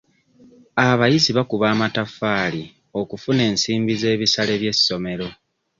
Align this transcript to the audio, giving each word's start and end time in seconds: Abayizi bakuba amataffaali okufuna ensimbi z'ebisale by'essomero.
Abayizi 0.89 1.31
bakuba 1.37 1.65
amataffaali 1.73 2.63
okufuna 2.99 3.41
ensimbi 3.49 3.93
z'ebisale 4.01 4.53
by'essomero. 4.61 5.27